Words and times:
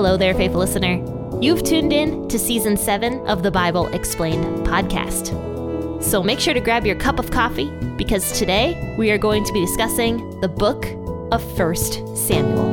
Hello 0.00 0.16
there, 0.16 0.32
faithful 0.32 0.60
listener. 0.60 0.96
You've 1.42 1.62
tuned 1.62 1.92
in 1.92 2.26
to 2.28 2.38
season 2.38 2.78
seven 2.78 3.20
of 3.28 3.42
the 3.42 3.50
Bible 3.50 3.86
Explained 3.88 4.66
podcast. 4.66 6.02
So 6.02 6.22
make 6.22 6.40
sure 6.40 6.54
to 6.54 6.60
grab 6.60 6.86
your 6.86 6.96
cup 6.96 7.18
of 7.18 7.30
coffee 7.30 7.70
because 7.98 8.38
today 8.38 8.94
we 8.96 9.10
are 9.10 9.18
going 9.18 9.44
to 9.44 9.52
be 9.52 9.60
discussing 9.60 10.40
the 10.40 10.48
book 10.48 10.86
of 11.30 11.42
1 11.58 11.76
Samuel. 12.16 12.64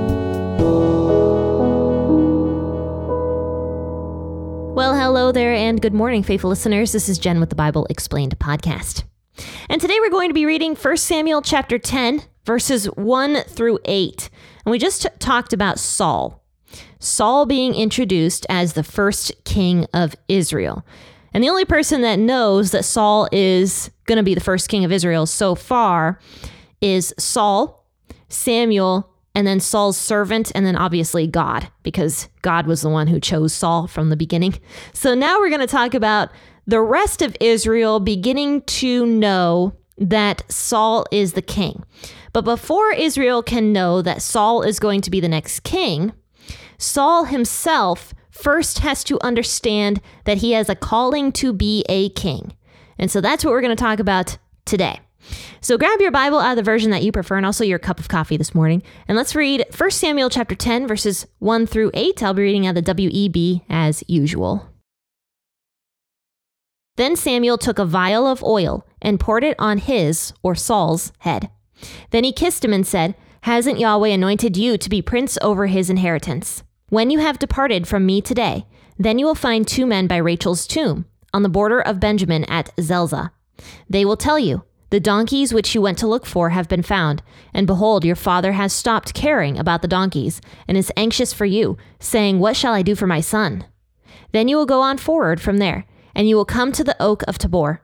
Well, 4.73 4.95
hello 4.95 5.33
there, 5.33 5.53
and 5.53 5.81
good 5.81 5.93
morning, 5.93 6.23
faithful 6.23 6.49
listeners. 6.49 6.93
This 6.93 7.09
is 7.09 7.19
Jenn 7.19 7.41
with 7.41 7.49
the 7.49 7.57
Bible 7.57 7.87
Explained 7.89 8.39
podcast. 8.39 9.03
And 9.67 9.81
today 9.81 9.97
we're 9.99 10.09
going 10.09 10.29
to 10.29 10.33
be 10.33 10.45
reading 10.45 10.77
1 10.77 10.95
Samuel 10.95 11.41
chapter 11.41 11.77
10, 11.77 12.21
verses 12.45 12.85
1 12.85 13.43
through 13.49 13.79
8. 13.83 14.29
And 14.63 14.71
we 14.71 14.79
just 14.79 15.01
t- 15.01 15.09
talked 15.19 15.51
about 15.51 15.77
Saul. 15.77 16.46
Saul 16.99 17.45
being 17.45 17.75
introduced 17.75 18.45
as 18.49 18.73
the 18.73 18.83
first 18.83 19.31
king 19.43 19.85
of 19.93 20.15
Israel. 20.27 20.85
And 21.33 21.43
the 21.43 21.49
only 21.49 21.65
person 21.65 22.01
that 22.01 22.19
knows 22.19 22.71
that 22.71 22.85
Saul 22.85 23.27
is 23.31 23.91
going 24.05 24.17
to 24.17 24.23
be 24.23 24.33
the 24.33 24.41
first 24.41 24.69
king 24.69 24.85
of 24.85 24.91
Israel 24.91 25.25
so 25.25 25.55
far 25.55 26.19
is 26.81 27.13
Saul, 27.17 27.85
Samuel, 28.29 29.13
and 29.35 29.45
then 29.45 29.59
Saul's 29.59 29.97
servant, 29.97 30.51
and 30.55 30.65
then 30.65 30.75
obviously 30.75 31.27
God, 31.27 31.69
because 31.83 32.27
God 32.41 32.65
was 32.65 32.81
the 32.81 32.89
one 32.89 33.05
who 33.05 33.19
chose 33.19 33.53
Saul 33.53 33.85
from 33.85 34.09
the 34.09 34.17
beginning. 34.17 34.59
So 34.93 35.13
now 35.13 35.39
we're 35.39 35.49
going 35.49 35.61
to 35.61 35.67
talk 35.67 35.93
about 35.93 36.31
the 36.65 36.81
rest 36.81 37.21
of 37.21 37.37
Israel 37.39 37.99
beginning 37.99 38.63
to 38.63 39.05
know 39.05 39.73
that 39.97 40.43
Saul 40.51 41.05
is 41.11 41.33
the 41.33 41.41
king. 41.41 41.83
But 42.33 42.45
before 42.45 42.91
Israel 42.93 43.43
can 43.43 43.71
know 43.71 44.01
that 44.01 44.21
Saul 44.21 44.63
is 44.63 44.79
going 44.79 45.01
to 45.01 45.11
be 45.11 45.19
the 45.19 45.29
next 45.29 45.61
king, 45.61 46.13
Saul 46.77 47.25
himself 47.25 48.13
first 48.29 48.79
has 48.79 49.03
to 49.05 49.19
understand 49.23 50.01
that 50.25 50.37
he 50.37 50.51
has 50.51 50.69
a 50.69 50.75
calling 50.75 51.31
to 51.33 51.53
be 51.53 51.83
a 51.89 52.09
king. 52.09 52.53
And 52.97 53.09
so 53.11 53.21
that's 53.21 53.43
what 53.43 53.51
we're 53.51 53.61
going 53.61 53.75
to 53.75 53.81
talk 53.81 53.99
about 53.99 54.37
today. 54.65 54.99
So 55.59 55.77
grab 55.77 55.99
your 55.99 56.11
Bible 56.11 56.39
out 56.39 56.51
of 56.51 56.57
the 56.57 56.63
version 56.63 56.91
that 56.91 57.03
you 57.03 57.11
prefer 57.11 57.37
and 57.37 57.45
also 57.45 57.63
your 57.63 57.79
cup 57.79 57.99
of 57.99 58.07
coffee 58.07 58.37
this 58.37 58.55
morning. 58.55 58.83
And 59.07 59.17
let's 59.17 59.35
read 59.35 59.65
1 59.75 59.91
Samuel 59.91 60.29
chapter 60.29 60.55
10 60.55 60.87
verses 60.87 61.25
1 61.39 61.67
through 61.67 61.91
8. 61.93 62.23
I'll 62.23 62.33
be 62.33 62.43
reading 62.43 62.67
out 62.67 62.77
of 62.77 62.85
the 62.85 62.93
WEB 62.93 63.63
as 63.69 64.03
usual. 64.07 64.69
Then 66.95 67.15
Samuel 67.15 67.57
took 67.57 67.77
a 67.77 67.85
vial 67.85 68.25
of 68.25 68.43
oil 68.43 68.87
and 69.01 69.19
poured 69.19 69.43
it 69.43 69.55
on 69.59 69.77
his 69.77 70.33
or 70.41 70.55
Saul's 70.55 71.11
head. 71.19 71.49
Then 72.09 72.23
he 72.23 72.31
kissed 72.31 72.65
him 72.65 72.73
and 72.73 72.87
said, 72.87 73.15
Hasn't 73.41 73.79
Yahweh 73.79 74.09
anointed 74.09 74.57
you 74.57 74.77
to 74.77 74.89
be 74.89 75.01
prince 75.01 75.37
over 75.41 75.67
his 75.67 75.89
inheritance? 75.91 76.63
When 76.89 77.09
you 77.09 77.19
have 77.19 77.37
departed 77.37 77.85
from 77.85 78.05
me 78.05 78.21
today, 78.21 78.65
then 78.97 79.19
you 79.19 79.25
will 79.25 79.35
find 79.35 79.67
two 79.67 79.85
men 79.85 80.07
by 80.07 80.15
Rachel's 80.15 80.65
tomb, 80.65 81.05
on 81.33 81.43
the 81.43 81.49
border 81.49 81.81
of 81.81 81.99
Benjamin 81.99 82.45
at 82.45 82.71
Zelzah. 82.79 83.31
They 83.89 84.05
will 84.05 84.15
tell 84.15 84.39
you, 84.39 84.63
The 84.89 85.01
donkeys 85.01 85.53
which 85.53 85.75
you 85.75 85.81
went 85.81 85.97
to 85.97 86.07
look 86.07 86.25
for 86.25 86.51
have 86.51 86.69
been 86.69 86.83
found, 86.83 87.23
and 87.53 87.67
behold, 87.67 88.05
your 88.05 88.15
father 88.15 88.53
has 88.53 88.71
stopped 88.71 89.13
caring 89.13 89.59
about 89.59 89.81
the 89.81 89.89
donkeys, 89.89 90.39
and 90.65 90.77
is 90.77 90.89
anxious 90.95 91.33
for 91.33 91.43
you, 91.43 91.75
saying, 91.99 92.39
What 92.39 92.55
shall 92.55 92.73
I 92.73 92.83
do 92.83 92.95
for 92.95 93.05
my 93.05 93.19
son? 93.19 93.65
Then 94.31 94.47
you 94.47 94.55
will 94.55 94.65
go 94.65 94.81
on 94.81 94.97
forward 94.97 95.41
from 95.41 95.57
there, 95.57 95.85
and 96.15 96.29
you 96.29 96.37
will 96.37 96.45
come 96.45 96.71
to 96.71 96.85
the 96.85 96.95
oak 97.01 97.21
of 97.27 97.37
Tabor. 97.37 97.81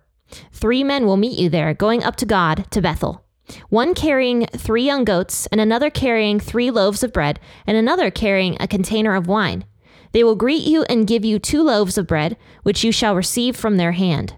Three 0.54 0.81
men 0.81 1.06
will 1.06 1.18
meet 1.18 1.38
you 1.38 1.50
there, 1.50 1.74
going 1.74 2.06
up 2.06 2.16
to 2.16 2.26
God 2.26 2.68
to 2.72 2.81
Bethel 2.81 3.26
one 3.70 3.94
carrying 3.94 4.46
three 4.48 4.84
young 4.84 5.04
goats, 5.04 5.48
and 5.48 5.59
another 5.59 5.90
carrying 5.90 6.40
three 6.40 6.72
loaves 6.72 7.04
of 7.04 7.14
bread, 7.14 7.40
and 7.66 7.78
another 7.78 8.12
carrying 8.12 8.58
a 8.59 8.68
container 8.68 9.16
of 9.16 9.28
wine. 9.28 9.66
They 10.12 10.23
will 10.23 10.36
greet 10.36 10.64
you 10.64 10.84
and 10.84 11.08
give 11.08 11.25
you 11.25 11.40
two 11.40 11.64
loaves 11.64 11.97
of 11.97 12.08
bread, 12.08 12.38
which 12.64 12.84
you 12.84 12.91
shall 12.91 13.16
receive 13.16 13.56
from 13.56 13.78
their 13.78 13.94
hand. 13.94 14.36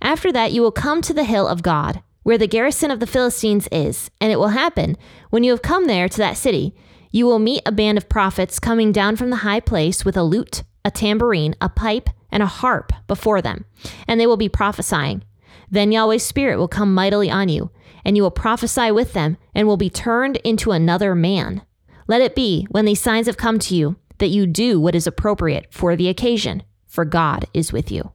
After 0.00 0.32
that, 0.32 0.52
you 0.52 0.62
will 0.62 0.72
come 0.72 1.02
to 1.02 1.12
the 1.12 1.24
hill 1.24 1.46
of 1.46 1.62
God, 1.62 2.02
where 2.22 2.38
the 2.38 2.46
garrison 2.46 2.90
of 2.90 3.00
the 3.00 3.06
Philistines 3.06 3.68
is, 3.70 4.10
and 4.20 4.32
it 4.32 4.38
will 4.38 4.48
happen, 4.48 4.96
when 5.30 5.44
you 5.44 5.50
have 5.50 5.62
come 5.62 5.86
there 5.86 6.08
to 6.08 6.18
that 6.18 6.36
city, 6.36 6.74
you 7.10 7.26
will 7.26 7.38
meet 7.38 7.62
a 7.66 7.72
band 7.72 7.98
of 7.98 8.08
prophets 8.08 8.58
coming 8.58 8.92
down 8.92 9.14
from 9.16 9.30
the 9.30 9.36
high 9.36 9.60
place 9.60 10.04
with 10.04 10.16
a 10.16 10.22
lute, 10.22 10.62
a 10.84 10.90
tambourine, 10.90 11.54
a 11.60 11.68
pipe, 11.68 12.10
and 12.30 12.42
a 12.42 12.46
harp 12.46 12.92
before 13.06 13.40
them, 13.40 13.64
and 14.08 14.18
they 14.18 14.26
will 14.26 14.36
be 14.36 14.48
prophesying. 14.48 15.22
Then 15.70 15.92
Yahweh's 15.92 16.24
Spirit 16.24 16.58
will 16.58 16.68
come 16.68 16.94
mightily 16.94 17.30
on 17.30 17.48
you 17.48 17.70
and 18.04 18.16
you 18.16 18.22
will 18.22 18.30
prophesy 18.30 18.90
with 18.90 19.12
them, 19.12 19.36
and 19.54 19.66
will 19.66 19.76
be 19.76 19.90
turned 19.90 20.36
into 20.38 20.72
another 20.72 21.14
man. 21.14 21.62
Let 22.06 22.20
it 22.20 22.34
be, 22.34 22.66
when 22.70 22.84
these 22.84 23.00
signs 23.00 23.26
have 23.26 23.36
come 23.36 23.58
to 23.60 23.74
you, 23.74 23.96
that 24.18 24.28
you 24.28 24.46
do 24.46 24.78
what 24.78 24.94
is 24.94 25.06
appropriate 25.06 25.68
for 25.70 25.96
the 25.96 26.08
occasion, 26.08 26.62
for 26.86 27.04
God 27.04 27.46
is 27.54 27.72
with 27.72 27.90
you. 27.90 28.12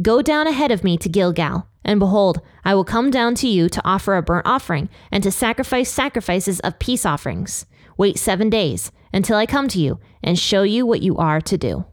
Go 0.00 0.22
down 0.22 0.46
ahead 0.46 0.70
of 0.70 0.84
me 0.84 0.96
to 0.98 1.08
Gilgal, 1.08 1.66
and 1.84 1.98
behold, 1.98 2.40
I 2.64 2.74
will 2.74 2.84
come 2.84 3.10
down 3.10 3.34
to 3.36 3.48
you 3.48 3.68
to 3.68 3.82
offer 3.84 4.16
a 4.16 4.22
burnt 4.22 4.46
offering, 4.46 4.88
and 5.10 5.22
to 5.24 5.30
sacrifice 5.30 5.90
sacrifices 5.90 6.60
of 6.60 6.78
peace 6.78 7.04
offerings. 7.04 7.66
Wait 7.96 8.18
seven 8.18 8.48
days 8.48 8.92
until 9.12 9.36
I 9.36 9.46
come 9.46 9.66
to 9.68 9.80
you 9.80 9.98
and 10.22 10.38
show 10.38 10.62
you 10.62 10.86
what 10.86 11.02
you 11.02 11.16
are 11.16 11.40
to 11.40 11.58
do. 11.58 11.84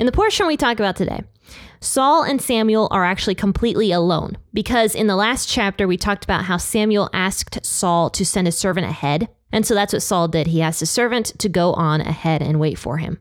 In 0.00 0.06
the 0.06 0.12
portion 0.12 0.46
we 0.46 0.56
talk 0.56 0.80
about 0.80 0.96
today, 0.96 1.24
Saul 1.80 2.22
and 2.22 2.40
Samuel 2.40 2.88
are 2.90 3.04
actually 3.04 3.34
completely 3.34 3.92
alone 3.92 4.38
because 4.54 4.94
in 4.94 5.08
the 5.08 5.14
last 5.14 5.46
chapter 5.46 5.86
we 5.86 5.98
talked 5.98 6.24
about 6.24 6.46
how 6.46 6.56
Samuel 6.56 7.10
asked 7.12 7.62
Saul 7.66 8.08
to 8.08 8.24
send 8.24 8.48
a 8.48 8.52
servant 8.52 8.86
ahead. 8.86 9.28
And 9.52 9.66
so 9.66 9.74
that's 9.74 9.92
what 9.92 10.00
Saul 10.00 10.26
did. 10.26 10.46
He 10.46 10.62
asked 10.62 10.80
a 10.80 10.86
servant 10.86 11.38
to 11.38 11.50
go 11.50 11.74
on 11.74 12.00
ahead 12.00 12.40
and 12.40 12.58
wait 12.58 12.78
for 12.78 12.96
him. 12.96 13.20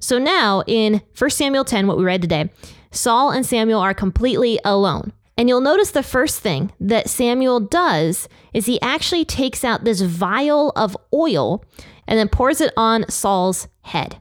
So 0.00 0.18
now 0.18 0.64
in 0.66 1.02
1 1.16 1.30
Samuel 1.30 1.64
10, 1.64 1.86
what 1.86 1.96
we 1.96 2.02
read 2.02 2.22
today, 2.22 2.50
Saul 2.90 3.30
and 3.30 3.46
Samuel 3.46 3.78
are 3.78 3.94
completely 3.94 4.58
alone. 4.64 5.12
And 5.36 5.48
you'll 5.48 5.60
notice 5.60 5.92
the 5.92 6.02
first 6.02 6.40
thing 6.40 6.72
that 6.80 7.08
Samuel 7.08 7.60
does 7.60 8.28
is 8.52 8.66
he 8.66 8.80
actually 8.80 9.24
takes 9.24 9.62
out 9.62 9.84
this 9.84 10.00
vial 10.00 10.72
of 10.74 10.96
oil 11.14 11.64
and 12.08 12.18
then 12.18 12.28
pours 12.28 12.60
it 12.60 12.72
on 12.76 13.08
Saul's 13.08 13.68
head. 13.82 14.20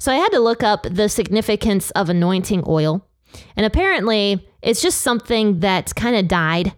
So 0.00 0.10
I 0.10 0.16
had 0.16 0.30
to 0.30 0.40
look 0.40 0.62
up 0.62 0.86
the 0.90 1.10
significance 1.10 1.90
of 1.90 2.08
anointing 2.08 2.64
oil. 2.66 3.06
And 3.54 3.66
apparently, 3.66 4.48
it's 4.62 4.80
just 4.80 5.02
something 5.02 5.60
that 5.60 5.94
kind 5.94 6.16
of 6.16 6.26
died 6.26 6.72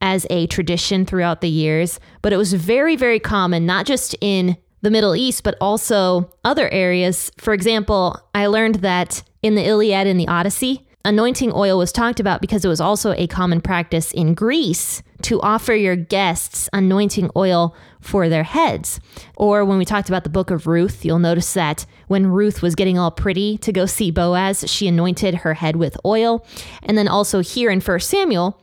as 0.00 0.26
a 0.30 0.46
tradition 0.46 1.04
throughout 1.04 1.42
the 1.42 1.50
years, 1.50 2.00
but 2.22 2.32
it 2.32 2.38
was 2.38 2.54
very, 2.54 2.96
very 2.96 3.20
common, 3.20 3.66
not 3.66 3.86
just 3.86 4.16
in 4.20 4.56
the 4.80 4.90
Middle 4.90 5.14
East, 5.14 5.44
but 5.44 5.54
also 5.60 6.32
other 6.44 6.68
areas. 6.70 7.30
For 7.38 7.52
example, 7.52 8.18
I 8.34 8.46
learned 8.46 8.76
that 8.76 9.22
in 9.42 9.54
the 9.54 9.64
Iliad 9.64 10.06
and 10.06 10.18
the 10.18 10.26
Odyssey, 10.26 10.88
anointing 11.04 11.52
oil 11.54 11.78
was 11.78 11.92
talked 11.92 12.20
about 12.20 12.40
because 12.40 12.64
it 12.64 12.68
was 12.68 12.80
also 12.80 13.12
a 13.12 13.26
common 13.26 13.60
practice 13.60 14.12
in 14.12 14.34
Greece 14.34 15.02
to 15.22 15.40
offer 15.42 15.74
your 15.74 15.94
guests 15.94 16.68
anointing 16.72 17.30
oil 17.36 17.76
for 18.02 18.28
their 18.28 18.42
heads. 18.42 19.00
Or 19.36 19.64
when 19.64 19.78
we 19.78 19.84
talked 19.84 20.08
about 20.08 20.24
the 20.24 20.30
book 20.30 20.50
of 20.50 20.66
Ruth, 20.66 21.04
you'll 21.04 21.18
notice 21.18 21.54
that 21.54 21.86
when 22.08 22.26
Ruth 22.26 22.60
was 22.60 22.74
getting 22.74 22.98
all 22.98 23.10
pretty 23.10 23.56
to 23.58 23.72
go 23.72 23.86
see 23.86 24.10
Boaz, 24.10 24.64
she 24.70 24.86
anointed 24.88 25.36
her 25.36 25.54
head 25.54 25.76
with 25.76 25.96
oil. 26.04 26.44
And 26.82 26.98
then 26.98 27.08
also 27.08 27.40
here 27.40 27.70
in 27.70 27.80
1 27.80 28.00
Samuel 28.00 28.60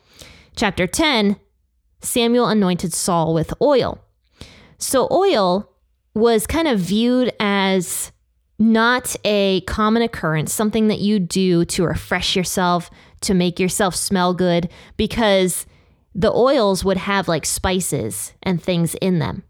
chapter 0.56 0.86
10, 0.86 1.38
Samuel 2.02 2.48
anointed 2.48 2.94
Saul 2.94 3.34
with 3.34 3.54
oil. 3.62 4.00
So 4.78 5.08
oil 5.12 5.72
was 6.14 6.46
kind 6.46 6.68
of 6.68 6.80
viewed 6.80 7.34
as 7.40 8.12
not 8.58 9.16
a 9.24 9.62
common 9.62 10.02
occurrence, 10.02 10.54
something 10.54 10.90
that 10.90 11.00
you 11.00 11.18
do 11.18 11.64
to 11.66 11.86
refresh 11.86 12.36
yourself, 12.36 12.90
to 13.22 13.34
make 13.34 13.60
yourself 13.60 13.96
smell 13.96 14.34
good, 14.34 14.70
because 14.98 15.66
the 16.20 16.34
oils 16.34 16.84
would 16.84 16.98
have 16.98 17.30
like 17.30 17.46
spices 17.46 18.34
and 18.44 18.62
things 18.62 18.94
in 18.96 19.20
them. 19.20 19.42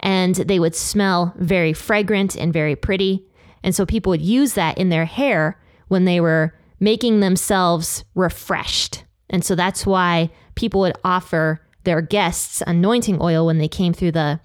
And 0.00 0.34
they 0.34 0.58
would 0.58 0.74
smell 0.74 1.32
very 1.36 1.72
fragrant 1.72 2.34
and 2.34 2.52
very 2.52 2.74
pretty. 2.74 3.24
And 3.62 3.72
so 3.72 3.86
people 3.86 4.10
would 4.10 4.20
use 4.20 4.54
that 4.54 4.78
in 4.78 4.88
their 4.88 5.04
hair 5.04 5.60
when 5.86 6.04
they 6.04 6.20
were 6.20 6.58
making 6.80 7.20
themselves 7.20 8.04
refreshed. 8.16 9.04
And 9.30 9.44
so 9.44 9.54
that's 9.54 9.86
why 9.86 10.30
people 10.56 10.80
would 10.80 10.96
offer 11.04 11.60
their 11.84 12.02
guests 12.02 12.64
anointing 12.66 13.18
oil 13.22 13.46
when 13.46 13.58
they 13.58 13.68
came 13.68 13.92
through 13.92 14.12
the 14.12 14.40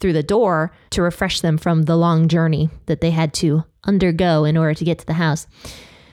through 0.00 0.12
the 0.14 0.22
door 0.24 0.72
to 0.88 1.02
refresh 1.02 1.40
them 1.40 1.56
from 1.56 1.82
the 1.82 1.96
long 1.96 2.26
journey 2.26 2.68
that 2.86 3.00
they 3.00 3.10
had 3.10 3.32
to 3.34 3.62
undergo 3.84 4.44
in 4.44 4.56
order 4.56 4.74
to 4.74 4.84
get 4.84 4.98
to 4.98 5.06
the 5.06 5.12
house. 5.12 5.46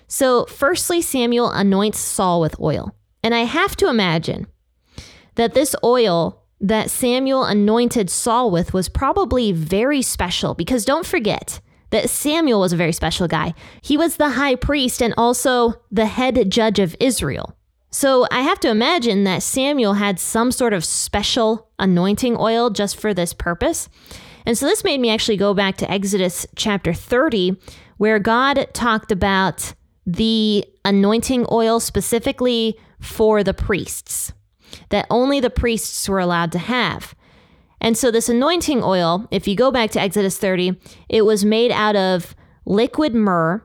So, 0.07 0.45
firstly, 0.45 1.01
Samuel 1.01 1.49
anoints 1.49 1.97
Saul 1.97 2.41
with 2.41 2.59
oil. 2.59 2.93
And 3.23 3.33
I 3.33 3.45
have 3.45 3.77
to 3.77 3.87
imagine 3.87 4.45
that 5.37 5.53
this 5.53 5.75
oil 5.83 6.43
that 6.59 6.89
Samuel 6.89 7.43
anointed 7.43 8.09
Saul 8.09 8.51
with 8.51 8.73
was 8.73 8.89
probably 8.89 9.51
very 9.51 10.01
special 10.01 10.53
because 10.53 10.85
don't 10.85 11.05
forget 11.05 11.61
that 11.91 12.09
Samuel 12.09 12.59
was 12.59 12.73
a 12.73 12.77
very 12.77 12.91
special 12.91 13.27
guy. 13.27 13.53
He 13.81 13.95
was 13.97 14.17
the 14.17 14.31
high 14.31 14.55
priest 14.55 15.01
and 15.01 15.13
also 15.17 15.75
the 15.91 16.07
head 16.07 16.51
judge 16.51 16.79
of 16.79 16.95
Israel. 16.99 17.55
So 17.89 18.27
I 18.31 18.41
have 18.41 18.59
to 18.61 18.69
imagine 18.69 19.23
that 19.23 19.43
Samuel 19.43 19.93
had 19.93 20.19
some 20.19 20.51
sort 20.51 20.73
of 20.73 20.83
special 20.83 21.69
anointing 21.79 22.35
oil 22.37 22.69
just 22.69 22.97
for 22.97 23.13
this 23.13 23.33
purpose. 23.33 23.87
And 24.45 24.57
so 24.57 24.65
this 24.65 24.83
made 24.83 24.99
me 24.99 25.09
actually 25.09 25.37
go 25.37 25.53
back 25.53 25.77
to 25.77 25.91
Exodus 25.91 26.45
chapter 26.55 26.93
30, 26.93 27.57
where 27.97 28.19
God 28.19 28.67
talked 28.73 29.11
about 29.11 29.73
the 30.05 30.65
anointing 30.85 31.45
oil 31.51 31.79
specifically 31.79 32.77
for 32.99 33.43
the 33.43 33.53
priests, 33.53 34.33
that 34.89 35.07
only 35.09 35.39
the 35.39 35.49
priests 35.49 36.07
were 36.07 36.19
allowed 36.19 36.51
to 36.53 36.59
have. 36.59 37.15
And 37.79 37.97
so, 37.97 38.09
this 38.09 38.29
anointing 38.29 38.83
oil, 38.83 39.27
if 39.29 39.47
you 39.47 39.55
go 39.55 39.71
back 39.71 39.91
to 39.91 40.01
Exodus 40.01 40.37
30, 40.37 40.79
it 41.09 41.23
was 41.23 41.45
made 41.45 41.71
out 41.71 41.95
of 41.95 42.35
liquid 42.65 43.13
myrrh, 43.13 43.63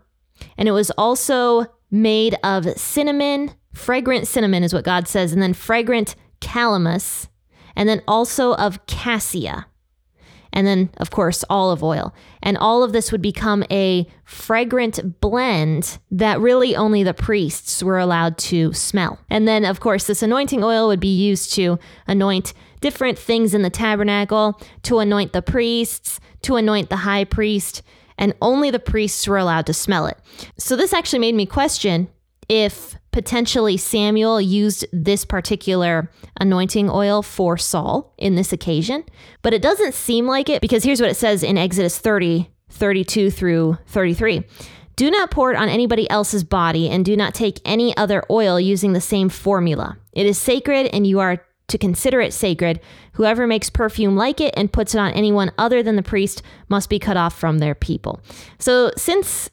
and 0.58 0.68
it 0.68 0.72
was 0.72 0.90
also 0.92 1.66
made 1.90 2.36
of 2.44 2.66
cinnamon, 2.78 3.54
fragrant 3.72 4.26
cinnamon 4.26 4.62
is 4.62 4.74
what 4.74 4.84
God 4.84 5.08
says, 5.08 5.32
and 5.32 5.42
then 5.42 5.54
fragrant 5.54 6.14
calamus, 6.40 7.28
and 7.74 7.88
then 7.88 8.02
also 8.06 8.54
of 8.54 8.84
cassia 8.86 9.66
and 10.52 10.66
then, 10.66 10.90
of 10.98 11.10
course, 11.10 11.44
olive 11.48 11.82
oil. 11.82 12.14
And 12.42 12.58
all 12.58 12.82
of 12.82 12.92
this 12.92 13.10
would 13.10 13.22
become 13.22 13.64
a 13.70 14.06
fragrant 14.24 15.20
blend 15.20 15.98
that 16.10 16.40
really 16.40 16.76
only 16.76 17.02
the 17.02 17.14
priests 17.14 17.82
were 17.82 17.98
allowed 17.98 18.36
to 18.38 18.72
smell. 18.72 19.18
And 19.30 19.48
then, 19.48 19.64
of 19.64 19.80
course, 19.80 20.06
this 20.06 20.22
anointing 20.22 20.62
oil 20.62 20.88
would 20.88 21.00
be 21.00 21.14
used 21.14 21.54
to 21.54 21.78
anoint 22.06 22.52
different 22.80 23.18
things 23.18 23.54
in 23.54 23.62
the 23.62 23.70
tabernacle, 23.70 24.60
to 24.82 24.98
anoint 24.98 25.32
the 25.32 25.42
priests, 25.42 26.20
to 26.42 26.56
anoint 26.56 26.90
the 26.90 26.96
high 26.96 27.24
priest, 27.24 27.82
and 28.18 28.34
only 28.42 28.70
the 28.70 28.78
priests 28.78 29.26
were 29.26 29.38
allowed 29.38 29.66
to 29.66 29.72
smell 29.72 30.06
it. 30.06 30.18
So, 30.58 30.76
this 30.76 30.92
actually 30.92 31.20
made 31.20 31.34
me 31.34 31.46
question 31.46 32.08
if 32.48 32.96
potentially 33.12 33.76
Samuel 33.76 34.40
used 34.40 34.86
this 34.92 35.24
particular 35.24 36.10
anointing 36.40 36.88
oil 36.90 37.22
for 37.22 37.56
Saul 37.56 38.14
in 38.18 38.34
this 38.34 38.52
occasion, 38.52 39.04
but 39.42 39.54
it 39.54 39.62
doesn't 39.62 39.94
seem 39.94 40.26
like 40.26 40.48
it 40.48 40.60
because 40.60 40.84
here's 40.84 41.00
what 41.00 41.10
it 41.10 41.16
says 41.16 41.42
in 41.42 41.58
Exodus 41.58 41.98
30 41.98 42.48
32 42.72 43.30
through 43.30 43.76
33. 43.86 44.44
Do 44.96 45.10
not 45.10 45.30
pour 45.30 45.52
it 45.52 45.56
on 45.56 45.68
anybody 45.68 46.08
else's 46.10 46.44
body, 46.44 46.88
and 46.88 47.04
do 47.04 47.16
not 47.16 47.34
take 47.34 47.60
any 47.64 47.96
other 47.96 48.22
oil 48.30 48.58
using 48.60 48.92
the 48.92 49.00
same 49.00 49.28
formula. 49.28 49.98
It 50.12 50.26
is 50.26 50.38
sacred, 50.38 50.86
and 50.92 51.06
you 51.06 51.20
are 51.20 51.44
to 51.68 51.78
consider 51.78 52.20
it 52.20 52.32
sacred. 52.32 52.80
Whoever 53.14 53.46
makes 53.46 53.70
perfume 53.70 54.16
like 54.16 54.40
it 54.40 54.54
and 54.56 54.72
puts 54.72 54.94
it 54.94 54.98
on 54.98 55.12
anyone 55.12 55.52
other 55.56 55.82
than 55.82 55.96
the 55.96 56.02
priest 56.02 56.42
must 56.68 56.90
be 56.90 56.98
cut 56.98 57.16
off 57.16 57.38
from 57.38 57.58
their 57.58 57.74
people. 57.74 58.20
So, 58.58 58.90
since 58.96 59.50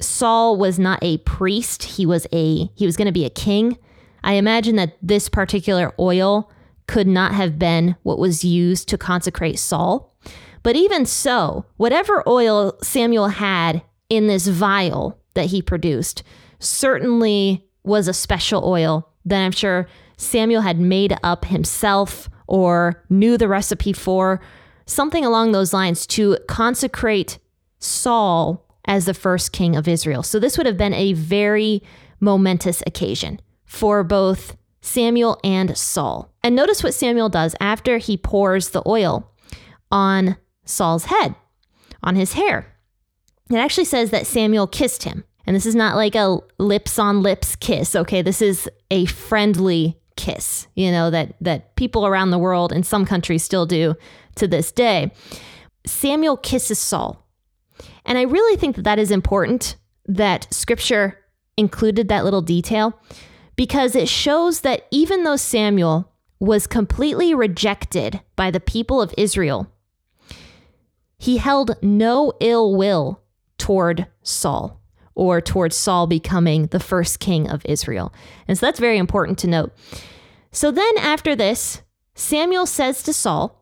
Saul 0.00 0.56
was 0.56 0.78
not 0.78 0.98
a 1.02 1.18
priest, 1.18 1.82
he 1.82 2.06
was 2.06 2.26
a 2.32 2.66
he 2.74 2.86
was 2.86 2.96
going 2.96 3.06
to 3.06 3.12
be 3.12 3.24
a 3.24 3.30
king. 3.30 3.78
I 4.22 4.34
imagine 4.34 4.76
that 4.76 4.96
this 5.02 5.28
particular 5.28 5.94
oil 5.98 6.50
could 6.86 7.06
not 7.06 7.34
have 7.34 7.58
been 7.58 7.96
what 8.02 8.18
was 8.18 8.44
used 8.44 8.88
to 8.88 8.98
consecrate 8.98 9.58
Saul. 9.58 10.14
But 10.62 10.76
even 10.76 11.06
so, 11.06 11.64
whatever 11.76 12.22
oil 12.26 12.76
Samuel 12.82 13.28
had 13.28 13.82
in 14.08 14.26
this 14.26 14.46
vial 14.46 15.18
that 15.34 15.46
he 15.46 15.62
produced 15.62 16.22
certainly 16.58 17.66
was 17.84 18.08
a 18.08 18.12
special 18.12 18.66
oil 18.66 19.08
that 19.24 19.42
I'm 19.42 19.52
sure 19.52 19.88
Samuel 20.16 20.62
had 20.62 20.78
made 20.78 21.16
up 21.22 21.46
himself 21.46 22.28
or 22.46 23.02
knew 23.08 23.38
the 23.38 23.48
recipe 23.48 23.92
for, 23.92 24.40
something 24.84 25.24
along 25.24 25.52
those 25.52 25.72
lines 25.72 26.06
to 26.08 26.36
consecrate 26.48 27.38
Saul 27.78 28.66
as 28.90 29.04
the 29.04 29.14
first 29.14 29.52
king 29.52 29.76
of 29.76 29.86
Israel. 29.86 30.24
So 30.24 30.40
this 30.40 30.58
would 30.58 30.66
have 30.66 30.76
been 30.76 30.92
a 30.92 31.12
very 31.12 31.80
momentous 32.18 32.82
occasion 32.88 33.40
for 33.64 34.02
both 34.02 34.56
Samuel 34.80 35.38
and 35.44 35.78
Saul. 35.78 36.34
And 36.42 36.56
notice 36.56 36.82
what 36.82 36.92
Samuel 36.92 37.28
does 37.28 37.54
after 37.60 37.98
he 37.98 38.16
pours 38.16 38.70
the 38.70 38.82
oil 38.84 39.30
on 39.92 40.36
Saul's 40.64 41.04
head, 41.04 41.36
on 42.02 42.16
his 42.16 42.32
hair. 42.32 42.74
It 43.48 43.56
actually 43.56 43.84
says 43.84 44.10
that 44.10 44.26
Samuel 44.26 44.66
kissed 44.66 45.04
him. 45.04 45.22
And 45.46 45.54
this 45.54 45.66
is 45.66 45.76
not 45.76 45.94
like 45.94 46.16
a 46.16 46.38
lips 46.58 46.98
on 46.98 47.22
lips 47.22 47.54
kiss, 47.54 47.94
okay? 47.94 48.22
This 48.22 48.42
is 48.42 48.68
a 48.90 49.04
friendly 49.06 50.00
kiss, 50.16 50.66
you 50.74 50.90
know, 50.90 51.10
that 51.10 51.34
that 51.40 51.76
people 51.76 52.06
around 52.06 52.30
the 52.30 52.38
world 52.38 52.72
in 52.72 52.82
some 52.82 53.06
countries 53.06 53.44
still 53.44 53.66
do 53.66 53.94
to 54.34 54.48
this 54.48 54.72
day. 54.72 55.12
Samuel 55.86 56.36
kisses 56.36 56.78
Saul. 56.78 57.24
And 58.04 58.18
I 58.18 58.22
really 58.22 58.56
think 58.56 58.76
that 58.76 58.82
that 58.82 58.98
is 58.98 59.10
important 59.10 59.76
that 60.06 60.52
scripture 60.52 61.18
included 61.56 62.08
that 62.08 62.24
little 62.24 62.42
detail 62.42 62.98
because 63.56 63.94
it 63.94 64.08
shows 64.08 64.62
that 64.62 64.86
even 64.90 65.24
though 65.24 65.36
Samuel 65.36 66.10
was 66.38 66.66
completely 66.66 67.34
rejected 67.34 68.20
by 68.34 68.50
the 68.50 68.60
people 68.60 69.02
of 69.02 69.14
Israel, 69.18 69.70
he 71.18 71.36
held 71.36 71.76
no 71.82 72.32
ill 72.40 72.74
will 72.74 73.20
toward 73.58 74.06
Saul 74.22 74.80
or 75.14 75.42
toward 75.42 75.74
Saul 75.74 76.06
becoming 76.06 76.68
the 76.68 76.80
first 76.80 77.20
king 77.20 77.50
of 77.50 77.60
Israel. 77.66 78.12
And 78.48 78.56
so 78.56 78.64
that's 78.64 78.80
very 78.80 78.96
important 78.96 79.38
to 79.40 79.46
note. 79.46 79.72
So 80.50 80.70
then 80.70 80.96
after 80.98 81.36
this, 81.36 81.82
Samuel 82.14 82.64
says 82.64 83.02
to 83.02 83.12
Saul, 83.12 83.59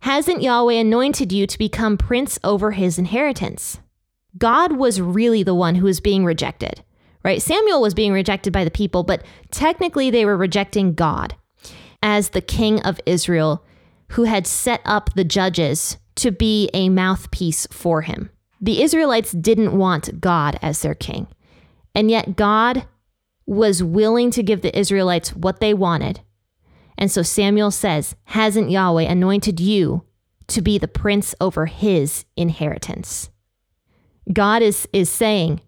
Hasn't 0.00 0.42
Yahweh 0.42 0.74
anointed 0.74 1.32
you 1.32 1.46
to 1.46 1.58
become 1.58 1.96
prince 1.96 2.38
over 2.42 2.72
his 2.72 2.98
inheritance? 2.98 3.78
God 4.36 4.72
was 4.72 5.00
really 5.00 5.42
the 5.42 5.54
one 5.54 5.76
who 5.76 5.84
was 5.84 6.00
being 6.00 6.24
rejected, 6.24 6.82
right? 7.24 7.40
Samuel 7.40 7.80
was 7.80 7.94
being 7.94 8.12
rejected 8.12 8.52
by 8.52 8.64
the 8.64 8.70
people, 8.70 9.02
but 9.02 9.24
technically 9.50 10.10
they 10.10 10.24
were 10.24 10.36
rejecting 10.36 10.94
God 10.94 11.36
as 12.02 12.30
the 12.30 12.40
king 12.40 12.80
of 12.80 13.00
Israel 13.06 13.64
who 14.10 14.24
had 14.24 14.46
set 14.46 14.80
up 14.84 15.10
the 15.14 15.24
judges 15.24 15.98
to 16.16 16.30
be 16.30 16.68
a 16.74 16.88
mouthpiece 16.88 17.66
for 17.70 18.02
him. 18.02 18.30
The 18.60 18.82
Israelites 18.82 19.32
didn't 19.32 19.76
want 19.76 20.20
God 20.20 20.58
as 20.62 20.82
their 20.82 20.94
king. 20.94 21.26
And 21.94 22.10
yet 22.10 22.36
God 22.36 22.86
was 23.46 23.82
willing 23.82 24.30
to 24.32 24.42
give 24.42 24.62
the 24.62 24.76
Israelites 24.76 25.34
what 25.34 25.60
they 25.60 25.74
wanted 25.74 26.20
and 27.02 27.10
so 27.10 27.22
Samuel 27.22 27.72
says, 27.72 28.14
Hasn't 28.26 28.70
Yahweh 28.70 29.02
anointed 29.02 29.58
you 29.58 30.04
to 30.46 30.62
be 30.62 30.78
the 30.78 30.86
prince 30.86 31.34
over 31.40 31.66
his 31.66 32.24
inheritance? 32.36 33.28
God 34.32 34.62
is, 34.62 34.86
is 34.92 35.10
saying 35.10 35.62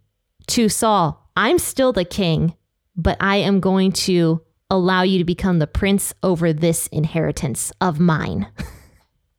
to 0.47 0.69
Saul, 0.69 1.29
I'm 1.37 1.59
still 1.59 1.93
the 1.93 2.05
king, 2.05 2.55
but 2.95 3.17
I 3.19 3.39
am 3.39 3.59
going 3.59 3.91
to 4.07 4.43
allow 4.71 5.03
you 5.03 5.19
to 5.19 5.25
become 5.25 5.59
the 5.59 5.67
prince 5.67 6.15
over 6.23 6.53
this 6.53 6.87
inheritance 6.93 7.73
of 7.81 7.99
mine. 7.99 8.47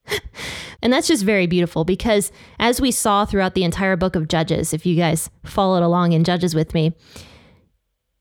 and 0.82 0.92
that's 0.92 1.08
just 1.08 1.24
very 1.24 1.48
beautiful 1.48 1.86
because 1.86 2.30
as 2.60 2.82
we 2.82 2.92
saw 2.92 3.24
throughout 3.24 3.56
the 3.56 3.64
entire 3.64 3.96
book 3.96 4.18
of 4.18 4.28
Judges, 4.28 4.74
if 4.74 4.86
you 4.86 4.98
guys 4.98 5.30
followed 5.46 5.82
along 5.82 6.12
in 6.12 6.26
Judges 6.26 6.54
with 6.54 6.74
me, 6.74 6.94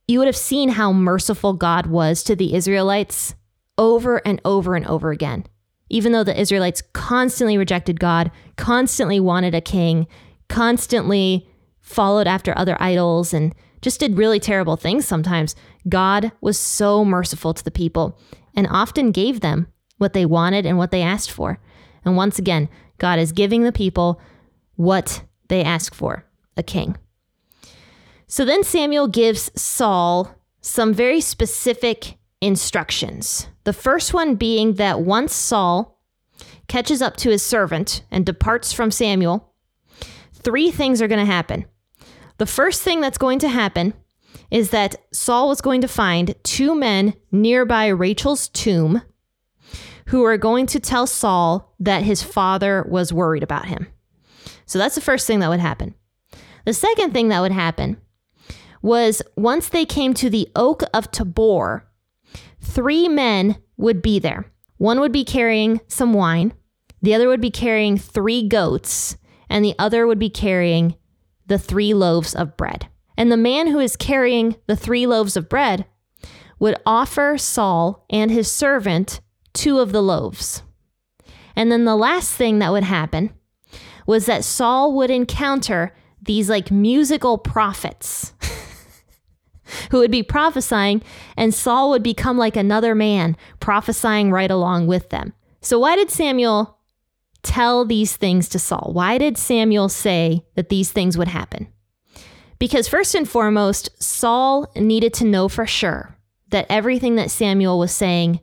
you 0.07 0.21
would 0.21 0.29
have 0.29 0.37
seen 0.37 0.69
how 0.69 0.93
merciful 0.93 1.55
God 1.55 1.87
was 1.89 2.23
to 2.23 2.37
the 2.37 2.55
Israelites 2.55 3.35
over 3.79 4.19
and 4.27 4.41
over 4.45 4.75
and 4.75 4.87
over 4.87 5.11
again. 5.11 5.45
Even 5.91 6.13
though 6.13 6.25
the 6.25 6.39
Israelites 6.39 6.83
constantly 6.93 7.59
rejected 7.59 8.01
God, 8.01 8.31
constantly 8.57 9.21
wanted 9.21 9.55
a 9.55 9.61
king, 9.61 10.07
constantly 10.49 11.49
followed 11.81 12.27
after 12.27 12.57
other 12.57 12.77
idols, 12.81 13.35
and 13.35 13.55
just 13.83 14.01
did 14.01 14.17
really 14.17 14.41
terrible 14.41 14.77
things 14.77 15.07
sometimes, 15.07 15.55
God 15.89 16.33
was 16.41 16.59
so 16.59 17.05
merciful 17.05 17.53
to 17.53 17.63
the 17.63 17.71
people 17.71 18.19
and 18.57 18.67
often 18.71 19.13
gave 19.13 19.41
them 19.41 19.67
what 19.99 20.15
they 20.15 20.25
wanted 20.25 20.65
and 20.65 20.79
what 20.79 20.91
they 20.91 21.03
asked 21.03 21.31
for. 21.31 21.59
And 22.05 22.17
once 22.17 22.39
again, 22.39 22.69
God 22.99 23.19
is 23.19 23.33
giving 23.33 23.63
the 23.63 23.73
people 23.73 24.21
what 24.77 25.23
they 25.49 25.63
ask 25.63 25.95
for 25.95 26.25
a 26.57 26.63
king. 26.63 26.97
So 28.27 28.45
then 28.45 28.65
Samuel 28.65 29.09
gives 29.09 29.51
Saul 29.61 30.35
some 30.61 30.95
very 30.95 31.21
specific 31.21 32.17
instructions. 32.45 33.49
The 33.65 33.73
first 33.73 34.15
one 34.15 34.35
being 34.35 34.75
that 34.75 35.01
once 35.01 35.35
Saul 35.35 36.01
catches 36.69 37.03
up 37.03 37.17
to 37.19 37.31
his 37.31 37.43
servant 37.43 38.03
and 38.11 38.25
departs 38.25 38.73
from 38.73 38.91
Samuel, 38.91 39.53
three 40.33 40.71
things 40.71 41.01
are 41.01 41.09
going 41.09 41.25
to 41.25 41.33
happen. 41.33 41.65
The 42.39 42.47
first 42.47 42.83
thing 42.83 43.01
that's 43.01 43.19
going 43.19 43.39
to 43.41 43.49
happen 43.49 43.95
is 44.51 44.71
that 44.71 44.97
Saul 45.13 45.49
was 45.49 45.61
going 45.61 45.81
to 45.81 45.89
find 45.89 46.35
two 46.43 46.75
men 46.75 47.15
nearby 47.31 47.89
Rachel's 47.89 48.49
tomb 48.49 49.03
who 50.07 50.25
are 50.25 50.37
going 50.37 50.67
to 50.67 50.81
tell 50.81 51.07
Saul 51.07 51.75
that 51.81 52.03
his 52.03 52.23
father 52.23 52.85
was 52.89 53.13
worried 53.13 53.43
about 53.43 53.67
him. 53.67 53.87
So 54.67 54.79
that's 54.79 54.95
the 54.95 55.01
first 55.01 55.27
thing 55.27 55.41
that 55.41 55.49
would 55.49 55.61
happen. 55.61 55.95
The 56.65 56.73
second 56.73 57.13
thing 57.13 57.29
that 57.29 57.41
would 57.41 57.53
happen 57.53 57.99
was 58.83 59.23
once 59.37 59.69
they 59.69 59.87
came 59.87 60.13
to 60.15 60.29
the 60.29 60.49
oak 60.55 60.83
of 60.93 61.11
Tabor, 61.11 61.87
three 62.65 63.09
men 63.09 63.57
would 63.77 64.03
be 64.03 64.19
there. 64.19 64.47
One 64.79 65.01
would 65.01 65.13
be 65.13 65.25
carrying 65.25 65.81
some 65.87 66.13
wine, 66.13 66.53
the 67.01 67.15
other 67.15 67.29
would 67.29 67.41
be 67.41 67.51
carrying 67.51 67.97
three 67.99 68.49
goats, 68.49 69.17
and 69.49 69.65
the 69.65 69.75
other 69.79 70.07
would 70.07 70.19
be 70.19 70.31
carrying 70.31 70.97
the 71.47 71.59
three 71.59 71.95
loaves 71.95 72.35
of 72.35 72.57
bread. 72.57 72.89
And 73.17 73.31
the 73.31 73.37
man 73.37 73.69
who 73.69 73.79
is 73.79 73.97
carrying 73.97 74.57
the 74.67 74.77
three 74.77 75.07
loaves 75.07 75.37
of 75.37 75.49
bread 75.49 75.87
would 76.59 76.77
offer 76.87 77.37
Saul 77.39 78.05
and 78.11 78.31
his 78.31 78.51
servant 78.51 79.21
two 79.53 79.79
of 79.79 79.93
the 79.93 80.03
loaves. 80.03 80.63
And 81.55 81.71
then 81.71 81.85
the 81.85 81.97
last 81.97 82.33
thing 82.33 82.59
that 82.59 82.73
would 82.73 82.85
happen 82.85 83.31
was 84.07 84.27
that 84.27 84.45
Saul 84.45 84.95
would 84.95 85.11
encounter 85.11 85.95
these 86.23 86.51
like 86.51 86.71
musical 86.71 87.39
prophets 87.39 88.34
who 89.91 89.99
would 89.99 90.11
be 90.11 90.23
prophesying, 90.23 91.03
and 91.37 91.55
Saul 91.55 91.91
would 91.91 92.03
become 92.03 92.39
like 92.39 92.57
another 92.57 92.95
man, 92.95 93.37
prophesying 93.61 94.31
right 94.31 94.51
along 94.51 94.87
with 94.87 95.11
them. 95.11 95.33
So, 95.61 95.79
why 95.79 95.97
did 95.97 96.11
Samuel 96.11 96.79
tell 97.43 97.85
these 97.85 98.17
things 98.17 98.49
to 98.51 98.59
Saul? 98.59 98.91
Why 98.93 99.19
did 99.19 99.39
Samuel 99.39 99.89
say 99.89 100.45
that 100.57 100.69
these 100.69 100.91
things 100.91 101.17
would 101.17 101.29
happen? 101.29 101.69
Because, 102.59 102.89
first 102.89 103.15
and 103.15 103.29
foremost, 103.29 103.91
Saul 104.03 104.71
needed 104.77 105.15
to 105.15 105.25
know 105.25 105.49
for 105.49 105.67
sure 105.67 106.17
that 106.49 106.67
everything 106.69 107.17
that 107.17 107.31
Samuel 107.31 107.79
was 107.79 107.93
saying 107.93 108.41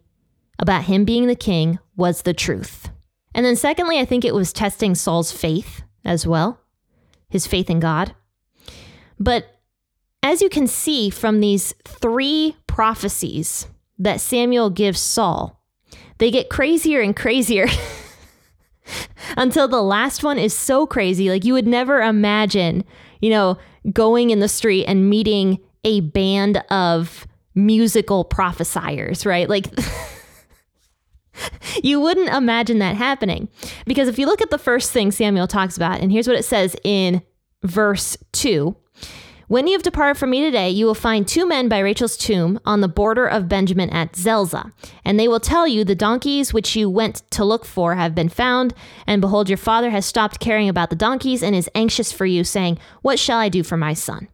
about 0.60 0.84
him 0.84 1.06
being 1.06 1.28
the 1.28 1.36
king 1.36 1.80
was 1.96 2.22
the 2.22 2.34
truth. 2.34 2.90
And 3.34 3.46
then, 3.46 3.56
secondly, 3.56 4.00
I 4.00 4.06
think 4.06 4.26
it 4.26 4.36
was 4.36 4.52
testing 4.54 4.96
Saul's 4.96 5.32
faith 5.32 5.84
as 6.04 6.28
well, 6.28 6.60
his 7.30 7.48
faith 7.48 7.70
in 7.70 7.80
God. 7.80 8.14
But 9.20 9.61
as 10.24 10.42
you 10.42 10.50
can 10.50 10.68
see 10.68 11.10
from 11.10 11.40
these 11.40 11.74
three 11.86 12.56
prophecies 12.68 13.68
that 13.98 14.22
Samuel 14.22 14.70
gives 14.70 15.00
Saul, 15.00 15.62
they 16.20 16.32
get 16.32 16.50
crazier 16.50 17.02
and 17.02 17.16
crazier 17.16 17.68
until 19.38 19.68
the 19.68 19.82
last 19.82 20.24
one 20.24 20.38
is 20.38 20.56
so 20.56 20.86
crazy. 20.86 21.30
Like 21.30 21.44
you 21.44 21.54
would 21.54 21.68
never 21.68 22.02
imagine, 22.02 22.84
you 23.22 23.30
know, 23.30 23.58
going 23.92 24.30
in 24.30 24.40
the 24.40 24.48
street 24.48 24.86
and 24.86 25.10
meeting 25.10 25.60
a 25.84 26.02
band 26.02 26.58
of 26.70 27.28
musical 27.56 28.24
prophesiers, 28.24 29.26
right? 29.26 29.50
Like, 29.50 29.68
you 31.84 32.00
wouldn't 32.00 32.30
imagine 32.30 32.80
that 32.80 32.96
happening. 32.96 33.50
Because 33.86 34.08
if 34.08 34.20
you 34.20 34.26
look 34.26 34.42
at 34.42 34.52
the 34.52 34.58
first 34.58 34.92
thing 34.92 35.12
Samuel 35.12 35.48
talks 35.48 35.76
about, 35.76 36.00
and 36.00 36.12
here's 36.12 36.28
what 36.28 36.38
it 36.38 36.46
says 36.46 36.76
in 36.84 37.22
verse 37.64 38.18
2 38.34 38.76
When 39.52 39.68
you 39.68 39.74
have 39.74 39.84
departed 39.84 40.18
from 40.18 40.30
me 40.30 40.40
today, 40.40 40.70
you 40.70 40.86
will 40.86 40.96
find 40.96 41.28
two 41.28 41.46
men 41.46 41.68
by 41.68 41.80
Rachel's 41.80 42.16
tomb 42.16 42.58
on 42.64 42.80
the 42.80 42.88
border 42.88 43.28
of 43.28 43.50
Benjamin 43.50 43.90
at 43.90 44.16
Zelzah. 44.16 44.72
And 45.04 45.20
they 45.20 45.28
will 45.28 45.42
tell 45.42 45.68
you, 45.68 45.84
The 45.84 45.94
donkeys 45.94 46.54
which 46.54 46.74
you 46.78 46.90
went 46.90 47.30
to 47.32 47.44
look 47.44 47.66
for 47.66 47.96
have 47.96 48.16
been 48.16 48.30
found. 48.30 48.74
And 49.06 49.20
behold, 49.20 49.50
your 49.50 49.58
father 49.58 49.90
has 49.90 50.06
stopped 50.06 50.40
caring 50.40 50.70
about 50.70 50.90
the 50.90 50.96
donkeys 50.96 51.44
and 51.44 51.54
is 51.54 51.70
anxious 51.76 52.14
for 52.14 52.26
you, 52.26 52.46
saying, 52.46 52.80
What 53.02 53.20
shall 53.20 53.40
I 53.40 53.50
do 53.50 53.62
for 53.62 53.76
my 53.76 53.94
son? 53.94 54.30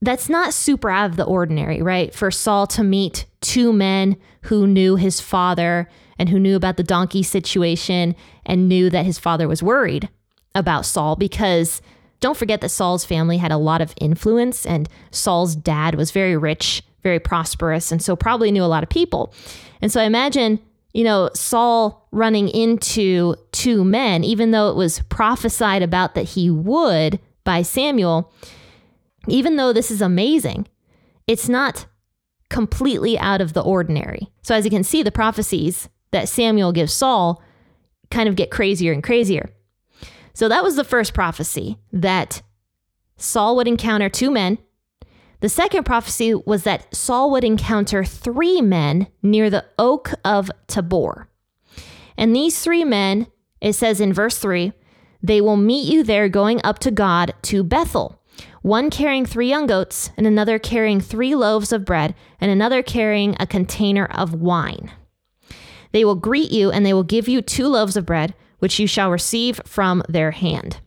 That's 0.00 0.30
not 0.30 0.54
super 0.54 0.88
out 0.88 1.10
of 1.10 1.16
the 1.16 1.24
ordinary, 1.24 1.82
right? 1.82 2.14
For 2.14 2.30
Saul 2.30 2.66
to 2.68 2.82
meet 2.82 3.26
two 3.42 3.70
men 3.70 4.16
who 4.44 4.66
knew 4.66 4.96
his 4.96 5.20
father 5.20 5.90
and 6.18 6.30
who 6.30 6.40
knew 6.40 6.56
about 6.56 6.78
the 6.78 6.82
donkey 6.82 7.22
situation 7.22 8.16
and 8.46 8.66
knew 8.66 8.88
that 8.88 9.04
his 9.04 9.18
father 9.18 9.46
was 9.46 9.62
worried 9.62 10.08
about 10.54 10.86
Saul 10.86 11.16
because 11.16 11.82
don't 12.20 12.36
forget 12.36 12.60
that 12.60 12.70
Saul's 12.70 13.04
family 13.04 13.38
had 13.38 13.52
a 13.52 13.56
lot 13.56 13.80
of 13.80 13.94
influence 14.00 14.66
and 14.66 14.88
Saul's 15.10 15.54
dad 15.54 15.94
was 15.94 16.10
very 16.10 16.36
rich, 16.36 16.82
very 17.02 17.20
prosperous, 17.20 17.92
and 17.92 18.02
so 18.02 18.16
probably 18.16 18.50
knew 18.50 18.64
a 18.64 18.66
lot 18.66 18.82
of 18.82 18.88
people. 18.88 19.32
And 19.80 19.92
so 19.92 20.00
I 20.00 20.04
imagine, 20.04 20.58
you 20.92 21.04
know, 21.04 21.30
Saul 21.34 22.08
running 22.10 22.48
into 22.48 23.36
two 23.52 23.84
men, 23.84 24.24
even 24.24 24.50
though 24.50 24.70
it 24.70 24.76
was 24.76 25.00
prophesied 25.08 25.82
about 25.82 26.14
that 26.14 26.22
he 26.30 26.50
would 26.50 27.20
by 27.44 27.62
Samuel, 27.62 28.32
even 29.28 29.56
though 29.56 29.72
this 29.72 29.90
is 29.90 30.02
amazing, 30.02 30.66
it's 31.26 31.48
not 31.48 31.86
completely 32.50 33.18
out 33.18 33.40
of 33.40 33.52
the 33.52 33.62
ordinary. 33.62 34.28
So 34.42 34.54
as 34.54 34.64
you 34.64 34.70
can 34.70 34.84
see, 34.84 35.02
the 35.02 35.12
prophecies 35.12 35.88
that 36.10 36.28
Samuel 36.28 36.72
gives 36.72 36.92
Saul 36.92 37.42
kind 38.10 38.28
of 38.28 38.36
get 38.36 38.50
crazier 38.50 38.92
and 38.92 39.02
crazier. 39.02 39.50
So 40.38 40.48
that 40.48 40.62
was 40.62 40.76
the 40.76 40.84
first 40.84 41.14
prophecy 41.14 41.78
that 41.92 42.42
Saul 43.16 43.56
would 43.56 43.66
encounter 43.66 44.08
two 44.08 44.30
men. 44.30 44.58
The 45.40 45.48
second 45.48 45.82
prophecy 45.82 46.32
was 46.32 46.62
that 46.62 46.94
Saul 46.94 47.32
would 47.32 47.42
encounter 47.42 48.04
three 48.04 48.60
men 48.60 49.08
near 49.20 49.50
the 49.50 49.64
oak 49.80 50.12
of 50.24 50.48
Tabor. 50.68 51.28
And 52.16 52.36
these 52.36 52.62
three 52.62 52.84
men, 52.84 53.26
it 53.60 53.72
says 53.72 54.00
in 54.00 54.12
verse 54.12 54.38
3, 54.38 54.72
they 55.20 55.40
will 55.40 55.56
meet 55.56 55.92
you 55.92 56.04
there 56.04 56.28
going 56.28 56.60
up 56.62 56.78
to 56.80 56.92
God 56.92 57.34
to 57.42 57.64
Bethel, 57.64 58.22
one 58.62 58.90
carrying 58.90 59.26
three 59.26 59.48
young 59.48 59.66
goats, 59.66 60.10
and 60.16 60.24
another 60.24 60.60
carrying 60.60 61.00
three 61.00 61.34
loaves 61.34 61.72
of 61.72 61.84
bread, 61.84 62.14
and 62.40 62.48
another 62.48 62.80
carrying 62.80 63.34
a 63.40 63.46
container 63.48 64.06
of 64.06 64.34
wine. 64.34 64.92
They 65.90 66.04
will 66.04 66.14
greet 66.14 66.52
you, 66.52 66.70
and 66.70 66.86
they 66.86 66.94
will 66.94 67.02
give 67.02 67.28
you 67.28 67.42
two 67.42 67.66
loaves 67.66 67.96
of 67.96 68.06
bread, 68.06 68.36
which 68.58 68.78
you 68.78 68.86
shall 68.86 69.10
receive 69.10 69.60
from 69.64 70.02
their 70.08 70.30
hand. 70.30 70.80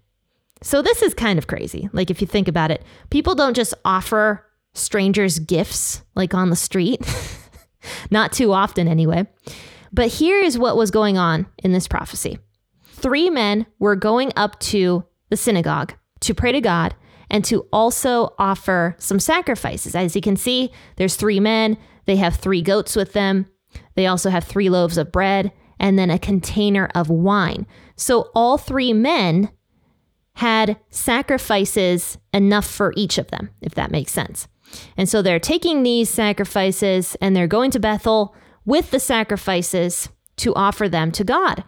So, 0.62 0.82
this 0.82 1.02
is 1.02 1.14
kind 1.14 1.40
of 1.40 1.48
crazy. 1.48 1.90
Like, 1.92 2.12
if 2.12 2.22
you 2.22 2.28
think 2.28 2.48
about 2.48 2.72
it, 2.72 2.84
people 3.10 3.36
don't 3.36 3.56
just 3.56 3.74
offer 3.84 4.46
strangers 4.74 5.40
gifts 5.40 6.04
like 6.16 6.34
on 6.34 6.50
the 6.50 6.56
street, 6.56 7.02
not 8.12 8.32
too 8.32 8.54
often 8.54 8.88
anyway. 8.88 9.28
But 9.92 10.08
here 10.08 10.40
is 10.40 10.58
what 10.58 10.78
was 10.78 10.92
going 10.92 11.18
on 11.18 11.48
in 11.64 11.72
this 11.72 11.88
prophecy 11.88 12.40
three 13.02 13.30
men 13.30 13.66
were 13.80 13.96
going 13.96 14.32
up 14.36 14.60
to 14.60 15.04
the 15.30 15.38
synagogue 15.38 15.94
to 16.20 16.36
pray 16.36 16.52
to 16.52 16.62
God 16.62 16.96
and 17.32 17.44
to 17.46 17.66
also 17.74 18.34
offer 18.38 18.96
some 19.00 19.20
sacrifices. 19.20 19.96
As 19.96 20.16
you 20.16 20.22
can 20.22 20.36
see, 20.36 20.72
there's 20.98 21.16
three 21.16 21.40
men, 21.40 21.78
they 22.06 22.18
have 22.18 22.36
three 22.36 22.62
goats 22.62 22.96
with 22.96 23.14
them. 23.14 23.48
They 23.96 24.06
also 24.06 24.30
have 24.30 24.44
three 24.44 24.70
loaves 24.70 24.98
of 24.98 25.12
bread 25.12 25.52
and 25.82 25.98
then 25.98 26.12
a 26.12 26.20
container 26.20 26.88
of 26.94 27.10
wine. 27.10 27.66
So 27.98 28.30
all 28.36 28.58
three 28.58 28.94
men 28.94 29.50
had 30.36 30.80
sacrifices 30.92 32.20
enough 32.34 32.68
for 32.68 32.94
each 32.96 33.18
of 33.18 33.32
them, 33.32 33.50
if 33.62 33.74
that 33.76 33.92
makes 33.92 34.14
sense. 34.14 34.48
And 34.96 35.10
so 35.10 35.22
they're 35.22 35.40
taking 35.40 35.84
these 35.84 36.10
sacrifices 36.10 37.18
and 37.20 37.36
they're 37.36 37.48
going 37.48 37.72
to 37.72 37.80
Bethel 37.80 38.34
with 38.64 38.92
the 38.92 39.00
sacrifices 39.00 40.08
to 40.38 40.54
offer 40.54 40.88
them 40.88 41.12
to 41.14 41.24
God. 41.24 41.64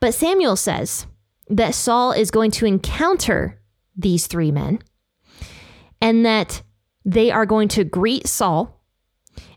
But 0.00 0.12
Samuel 0.12 0.56
says 0.56 1.06
that 1.48 1.74
Saul 1.74 2.10
is 2.12 2.32
going 2.32 2.50
to 2.52 2.66
encounter 2.66 3.62
these 3.96 4.26
three 4.26 4.50
men 4.50 4.80
and 6.00 6.26
that 6.26 6.62
they 7.04 7.30
are 7.30 7.46
going 7.46 7.68
to 7.68 7.84
greet 7.84 8.26
Saul 8.26 8.81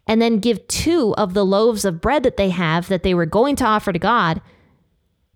and 0.07 0.21
then 0.21 0.39
give 0.39 0.67
two 0.67 1.13
of 1.17 1.33
the 1.33 1.45
loaves 1.45 1.85
of 1.85 2.01
bread 2.01 2.23
that 2.23 2.37
they 2.37 2.49
have 2.49 2.87
that 2.87 3.03
they 3.03 3.13
were 3.13 3.25
going 3.25 3.55
to 3.57 3.65
offer 3.65 3.91
to 3.91 3.99
God, 3.99 4.41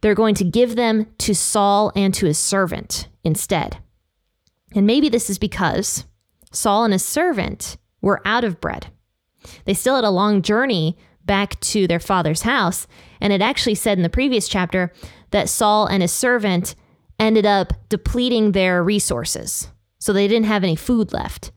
they're 0.01 0.15
going 0.15 0.35
to 0.35 0.43
give 0.43 0.75
them 0.75 1.07
to 1.19 1.33
Saul 1.33 1.91
and 1.95 2.13
to 2.13 2.25
his 2.25 2.39
servant 2.39 3.07
instead. 3.23 3.77
And 4.75 4.85
maybe 4.85 5.09
this 5.09 5.29
is 5.29 5.37
because 5.37 6.05
Saul 6.51 6.83
and 6.83 6.93
his 6.93 7.05
servant 7.05 7.77
were 8.01 8.21
out 8.25 8.43
of 8.43 8.61
bread. 8.61 8.87
They 9.65 9.73
still 9.73 9.95
had 9.95 10.03
a 10.03 10.09
long 10.09 10.41
journey 10.41 10.97
back 11.25 11.59
to 11.61 11.87
their 11.87 11.99
father's 11.99 12.43
house. 12.43 12.87
And 13.21 13.33
it 13.33 13.41
actually 13.41 13.75
said 13.75 13.97
in 13.97 14.03
the 14.03 14.09
previous 14.09 14.47
chapter 14.47 14.91
that 15.31 15.49
Saul 15.49 15.85
and 15.85 16.01
his 16.01 16.11
servant 16.11 16.75
ended 17.19 17.45
up 17.45 17.73
depleting 17.89 18.51
their 18.51 18.83
resources. 18.83 19.69
So 19.99 20.13
they 20.13 20.27
didn't 20.27 20.47
have 20.47 20.63
any 20.63 20.75
food 20.75 21.11
left 21.11 21.51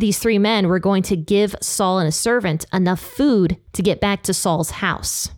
these 0.00 0.18
three 0.18 0.38
men 0.38 0.66
were 0.66 0.78
going 0.78 1.02
to 1.04 1.16
give 1.16 1.54
Saul 1.60 1.98
and 1.98 2.06
his 2.06 2.16
servant 2.16 2.64
enough 2.72 3.00
food 3.00 3.58
to 3.74 3.82
get 3.82 4.00
back 4.00 4.22
to 4.24 4.34
Saul's 4.34 4.70
house. 4.70 5.30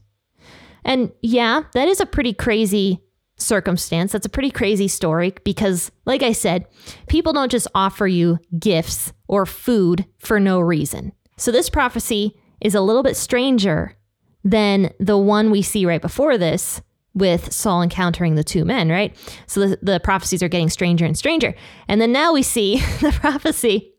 And 0.84 1.12
yeah, 1.20 1.64
that 1.74 1.88
is 1.88 2.00
a 2.00 2.06
pretty 2.06 2.32
crazy 2.32 3.00
circumstance. 3.36 4.12
That's 4.12 4.26
a 4.26 4.30
pretty 4.30 4.50
crazy 4.50 4.88
story 4.88 5.34
because, 5.44 5.90
like 6.06 6.22
I 6.22 6.32
said, 6.32 6.66
people 7.08 7.32
don't 7.32 7.50
just 7.50 7.66
offer 7.74 8.06
you 8.06 8.38
gifts 8.58 9.12
or 9.26 9.46
food 9.46 10.06
for 10.18 10.38
no 10.38 10.60
reason. 10.60 11.12
So 11.36 11.50
this 11.50 11.68
prophecy 11.68 12.38
is 12.60 12.74
a 12.74 12.80
little 12.80 13.02
bit 13.02 13.16
stranger 13.16 13.96
than 14.44 14.92
the 15.00 15.18
one 15.18 15.50
we 15.50 15.62
see 15.62 15.86
right 15.86 16.02
before 16.02 16.38
this 16.38 16.80
with 17.14 17.52
Saul 17.52 17.82
encountering 17.82 18.36
the 18.36 18.44
two 18.44 18.64
men, 18.64 18.88
right? 18.88 19.14
So 19.46 19.68
the, 19.68 19.78
the 19.82 20.00
prophecies 20.00 20.42
are 20.42 20.48
getting 20.48 20.70
stranger 20.70 21.04
and 21.04 21.18
stranger. 21.18 21.54
And 21.88 22.00
then 22.00 22.12
now 22.12 22.32
we 22.32 22.42
see 22.42 22.78
the 23.00 23.12
prophecy 23.12 23.91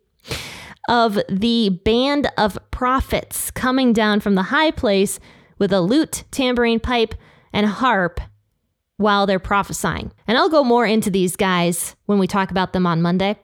of 0.90 1.20
the 1.30 1.70
band 1.84 2.30
of 2.38 2.58
prophets 2.72 3.52
coming 3.52 3.94
down 3.94 4.20
from 4.20 4.36
the 4.36 4.44
high 4.44 4.72
place 4.72 5.20
with 5.58 5.72
a 5.72 5.82
lute, 5.82 6.24
tambourine, 6.32 6.80
pipe, 6.80 7.16
and 7.52 7.68
harp 7.68 8.20
while 8.98 9.26
they're 9.26 9.40
prophesying. 9.40 10.12
And 10.28 10.38
I'll 10.38 10.50
go 10.50 10.64
more 10.64 10.86
into 10.86 11.10
these 11.10 11.36
guys 11.36 11.96
when 12.06 12.20
we 12.20 12.28
talk 12.28 12.52
about 12.52 12.74
them 12.74 12.86
on 12.86 13.02
Monday. 13.02 13.38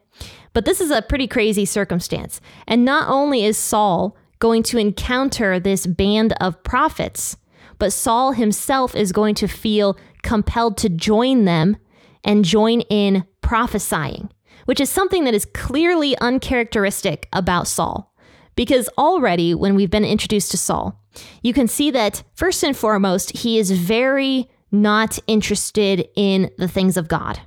But 0.53 0.65
this 0.65 0.81
is 0.81 0.91
a 0.91 1.01
pretty 1.01 1.27
crazy 1.27 1.65
circumstance. 1.65 2.41
And 2.67 2.83
not 2.83 3.07
only 3.09 3.45
is 3.45 3.57
Saul 3.57 4.17
going 4.39 4.63
to 4.63 4.77
encounter 4.77 5.59
this 5.59 5.85
band 5.85 6.33
of 6.41 6.63
prophets, 6.63 7.37
but 7.77 7.93
Saul 7.93 8.33
himself 8.33 8.95
is 8.95 9.11
going 9.11 9.35
to 9.35 9.47
feel 9.47 9.97
compelled 10.23 10.77
to 10.77 10.89
join 10.89 11.45
them 11.45 11.77
and 12.23 12.43
join 12.43 12.81
in 12.81 13.25
prophesying 13.41 14.29
which 14.65 14.79
is 14.79 14.89
something 14.89 15.23
that 15.23 15.33
is 15.33 15.45
clearly 15.45 16.17
uncharacteristic 16.19 17.27
about 17.33 17.67
Saul. 17.67 18.13
Because 18.55 18.89
already, 18.97 19.53
when 19.55 19.75
we've 19.75 19.89
been 19.89 20.05
introduced 20.05 20.51
to 20.51 20.57
Saul, 20.57 21.01
you 21.41 21.53
can 21.53 21.67
see 21.67 21.91
that 21.91 22.23
first 22.33 22.63
and 22.63 22.75
foremost, 22.75 23.37
he 23.37 23.57
is 23.57 23.71
very 23.71 24.49
not 24.71 25.17
interested 25.27 26.07
in 26.15 26.51
the 26.57 26.67
things 26.67 26.97
of 26.97 27.07
God. 27.07 27.39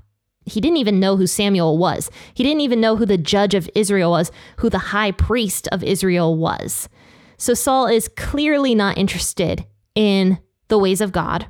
He 0.45 0.61
didn't 0.61 0.79
even 0.79 0.99
know 0.99 1.17
who 1.17 1.27
Samuel 1.27 1.79
was. 1.79 2.11
He 2.35 2.43
didn't 2.43 2.63
even 2.63 2.81
know 2.81 2.97
who 2.97 3.07
the 3.07 3.19
judge 3.19 3.55
of 3.55 3.71
Israel 3.75 4.11
was, 4.11 4.33
who 4.57 4.69
the 4.69 4.79
high 4.79 5.13
priest 5.13 5.69
of 5.71 5.85
Israel 5.85 6.37
was. 6.37 6.89
So 7.37 7.55
Saul 7.55 7.87
is 7.87 8.09
clearly 8.09 8.75
not 8.75 8.99
interested 8.99 9.67
in 9.95 10.39
the 10.69 10.79
ways 10.79 11.01
of 11.01 11.13
God 11.13 11.47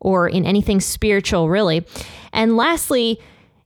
or 0.00 0.28
in 0.28 0.44
anything 0.44 0.80
spiritual, 0.80 1.48
really. 1.48 1.86
And 2.32 2.56
lastly, 2.56 3.20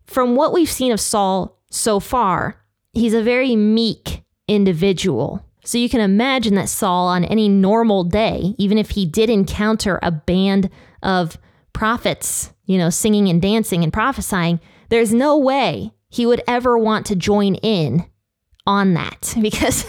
from 0.07 0.37
what 0.37 0.53
we've 0.53 0.71
seen 0.71 0.93
of 0.93 1.01
Saul 1.01 1.59
so 1.71 2.01
far, 2.01 2.63
he's 2.93 3.15
a 3.15 3.23
very 3.23 3.57
meek 3.57 4.23
individual. 4.49 5.45
So 5.65 5.79
you 5.79 5.89
can 5.89 6.01
imagine 6.01 6.55
that 6.55 6.69
Saul, 6.69 7.09
on 7.09 7.25
any 7.25 7.49
normal 7.49 8.05
day, 8.05 8.55
even 8.57 8.79
if 8.79 8.91
he 8.91 9.05
did 9.05 9.29
encounter 9.29 9.99
a 10.03 10.13
band 10.13 10.71
of 11.03 11.39
prophets, 11.73 12.53
you 12.65 12.79
know, 12.79 12.89
singing 12.89 13.29
and 13.29 13.43
dancing 13.43 13.83
and 13.83 13.93
prophesying, 13.93 14.61
there's 14.89 15.13
no 15.13 15.37
way 15.37 15.93
he 16.09 16.25
would 16.25 16.43
ever 16.47 16.79
want 16.79 17.07
to 17.07 17.17
join 17.17 17.57
in 17.57 18.07
on 18.67 18.95
that 18.95 19.35
because 19.41 19.85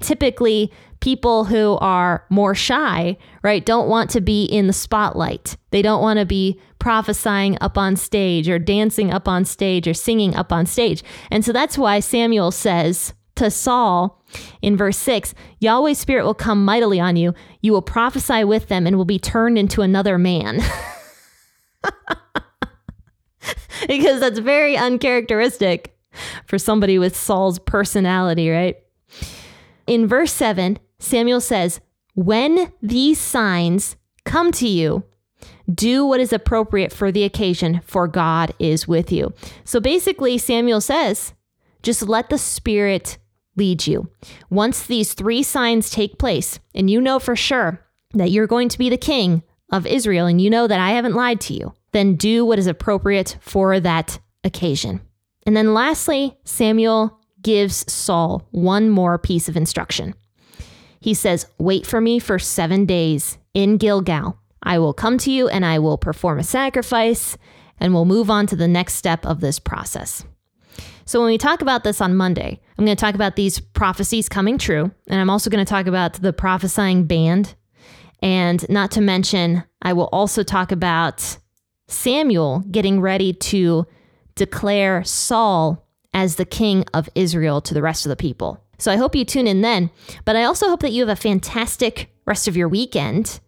typically 0.00 0.72
people 1.02 1.44
who 1.44 1.76
are 1.80 2.24
more 2.30 2.54
shy, 2.54 3.18
right, 3.42 3.66
don't 3.66 3.88
want 3.88 4.08
to 4.08 4.20
be 4.20 4.44
in 4.44 4.68
the 4.68 4.72
spotlight. 4.72 5.56
They 5.70 5.82
don't 5.82 6.00
want 6.00 6.20
to 6.20 6.24
be 6.24 6.60
prophesying 6.78 7.58
up 7.60 7.76
on 7.76 7.96
stage 7.96 8.48
or 8.48 8.60
dancing 8.60 9.10
up 9.10 9.26
on 9.26 9.44
stage 9.44 9.88
or 9.88 9.94
singing 9.94 10.36
up 10.36 10.52
on 10.52 10.64
stage. 10.64 11.02
And 11.30 11.44
so 11.44 11.52
that's 11.52 11.76
why 11.76 11.98
Samuel 12.00 12.52
says, 12.52 13.14
to 13.34 13.50
Saul 13.50 14.22
in 14.60 14.76
verse 14.76 14.98
6 14.98 15.34
Yahweh's 15.58 15.98
Spirit 15.98 16.24
will 16.24 16.34
come 16.34 16.64
mightily 16.64 17.00
on 17.00 17.16
you. 17.16 17.34
You 17.62 17.72
will 17.72 17.82
prophesy 17.82 18.44
with 18.44 18.68
them 18.68 18.86
and 18.86 18.96
will 18.96 19.04
be 19.04 19.18
turned 19.18 19.58
into 19.58 19.82
another 19.82 20.18
man. 20.18 20.60
because 23.88 24.20
that's 24.20 24.38
very 24.38 24.76
uncharacteristic 24.76 25.96
for 26.46 26.58
somebody 26.58 26.98
with 26.98 27.16
Saul's 27.16 27.58
personality, 27.58 28.50
right? 28.50 28.76
In 29.86 30.06
verse 30.06 30.32
7, 30.32 30.78
Samuel 31.02 31.40
says, 31.40 31.80
When 32.14 32.72
these 32.80 33.18
signs 33.18 33.96
come 34.24 34.52
to 34.52 34.68
you, 34.68 35.04
do 35.72 36.06
what 36.06 36.20
is 36.20 36.32
appropriate 36.32 36.92
for 36.92 37.10
the 37.10 37.24
occasion, 37.24 37.80
for 37.84 38.06
God 38.06 38.54
is 38.58 38.86
with 38.86 39.10
you. 39.10 39.34
So 39.64 39.80
basically, 39.80 40.38
Samuel 40.38 40.80
says, 40.80 41.34
just 41.82 42.02
let 42.02 42.30
the 42.30 42.38
Spirit 42.38 43.18
lead 43.56 43.86
you. 43.86 44.08
Once 44.50 44.86
these 44.86 45.14
three 45.14 45.42
signs 45.42 45.90
take 45.90 46.18
place, 46.18 46.60
and 46.74 46.88
you 46.88 47.00
know 47.00 47.18
for 47.18 47.34
sure 47.34 47.84
that 48.14 48.30
you're 48.30 48.46
going 48.46 48.68
to 48.68 48.78
be 48.78 48.88
the 48.88 48.96
king 48.96 49.42
of 49.70 49.86
Israel, 49.86 50.26
and 50.26 50.40
you 50.40 50.48
know 50.48 50.66
that 50.66 50.80
I 50.80 50.90
haven't 50.90 51.14
lied 51.14 51.40
to 51.42 51.54
you, 51.54 51.74
then 51.92 52.14
do 52.14 52.44
what 52.44 52.58
is 52.58 52.66
appropriate 52.66 53.36
for 53.40 53.80
that 53.80 54.20
occasion. 54.44 55.00
And 55.44 55.56
then 55.56 55.74
lastly, 55.74 56.38
Samuel 56.44 57.18
gives 57.40 57.90
Saul 57.92 58.46
one 58.52 58.88
more 58.88 59.18
piece 59.18 59.48
of 59.48 59.56
instruction. 59.56 60.14
He 61.02 61.14
says, 61.14 61.46
Wait 61.58 61.84
for 61.84 62.00
me 62.00 62.20
for 62.20 62.38
seven 62.38 62.86
days 62.86 63.36
in 63.54 63.76
Gilgal. 63.76 64.38
I 64.62 64.78
will 64.78 64.94
come 64.94 65.18
to 65.18 65.32
you 65.32 65.48
and 65.48 65.66
I 65.66 65.80
will 65.80 65.98
perform 65.98 66.38
a 66.38 66.44
sacrifice, 66.44 67.36
and 67.80 67.92
we'll 67.92 68.04
move 68.04 68.30
on 68.30 68.46
to 68.46 68.56
the 68.56 68.68
next 68.68 68.94
step 68.94 69.26
of 69.26 69.40
this 69.40 69.58
process. 69.58 70.24
So, 71.04 71.18
when 71.18 71.26
we 71.26 71.38
talk 71.38 71.60
about 71.60 71.82
this 71.82 72.00
on 72.00 72.14
Monday, 72.14 72.60
I'm 72.78 72.84
going 72.84 72.96
to 72.96 73.00
talk 73.00 73.16
about 73.16 73.34
these 73.34 73.58
prophecies 73.58 74.28
coming 74.28 74.58
true. 74.58 74.92
And 75.08 75.20
I'm 75.20 75.28
also 75.28 75.50
going 75.50 75.64
to 75.64 75.68
talk 75.68 75.86
about 75.86 76.14
the 76.14 76.32
prophesying 76.32 77.04
band. 77.06 77.56
And 78.22 78.64
not 78.68 78.92
to 78.92 79.00
mention, 79.00 79.64
I 79.82 79.94
will 79.94 80.08
also 80.12 80.44
talk 80.44 80.70
about 80.70 81.36
Samuel 81.88 82.60
getting 82.70 83.00
ready 83.00 83.32
to 83.32 83.86
declare 84.36 85.02
Saul 85.02 85.84
as 86.14 86.36
the 86.36 86.44
king 86.44 86.84
of 86.94 87.08
Israel 87.16 87.60
to 87.62 87.74
the 87.74 87.82
rest 87.82 88.06
of 88.06 88.10
the 88.10 88.16
people. 88.16 88.62
So 88.82 88.90
I 88.90 88.96
hope 88.96 89.14
you 89.14 89.24
tune 89.24 89.46
in 89.46 89.60
then. 89.60 89.90
But 90.24 90.34
I 90.34 90.42
also 90.42 90.68
hope 90.68 90.80
that 90.80 90.90
you 90.90 91.06
have 91.06 91.16
a 91.16 91.20
fantastic 91.20 92.10
rest 92.26 92.48
of 92.48 92.56
your 92.56 92.66
weekend 92.66 93.38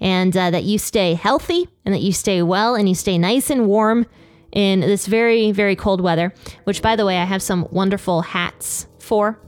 and 0.00 0.36
uh, 0.36 0.50
that 0.50 0.62
you 0.62 0.78
stay 0.78 1.14
healthy 1.14 1.66
and 1.84 1.92
that 1.92 2.02
you 2.02 2.12
stay 2.12 2.40
well 2.40 2.76
and 2.76 2.88
you 2.88 2.94
stay 2.94 3.18
nice 3.18 3.50
and 3.50 3.66
warm 3.66 4.06
in 4.52 4.80
this 4.80 5.06
very, 5.06 5.50
very 5.50 5.74
cold 5.74 6.00
weather, 6.00 6.32
which, 6.64 6.82
by 6.82 6.94
the 6.94 7.04
way, 7.04 7.18
I 7.18 7.24
have 7.24 7.42
some 7.42 7.66
wonderful 7.72 8.22
hats 8.22 8.86
for. 9.00 9.40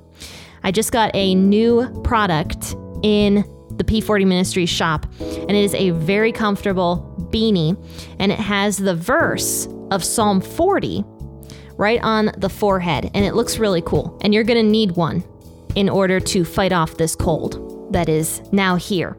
I 0.65 0.73
just 0.73 0.91
got 0.91 1.13
a 1.15 1.37
new 1.37 1.89
product 2.03 2.75
in 3.05 3.45
the 3.77 3.85
P40 3.85 4.27
Ministry 4.27 4.67
shop, 4.67 5.07
and 5.21 5.53
it 5.53 5.63
is 5.63 5.75
a 5.75 5.91
very 5.91 6.33
comfortable 6.33 7.15
beanie, 7.33 7.81
and 8.19 8.33
it 8.33 8.41
has 8.41 8.77
the 8.77 8.97
verse 8.97 9.69
of 9.93 10.03
Psalm 10.03 10.41
40 10.41 11.05
right 11.79 12.01
on 12.03 12.33
the 12.37 12.51
forehead, 12.51 13.11
and 13.15 13.25
it 13.25 13.35
looks 13.35 13.59
really 13.59 13.81
cool. 13.81 14.19
And 14.21 14.35
you're 14.35 14.45
gonna 14.45 14.63
need 14.63 14.93
one 14.93 15.25
in 15.75 15.89
order 15.89 16.21
to 16.21 16.45
fight 16.45 16.73
off 16.73 16.97
this 16.97 17.17
cold 17.17 17.93
that 17.93 18.09
is 18.09 18.43
now 18.53 18.77
here. 18.77 19.17